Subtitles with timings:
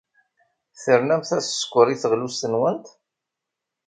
[0.83, 2.87] Ternamt-as sskeṛ i teɣlust-nwent.